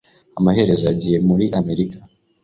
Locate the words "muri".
1.27-1.45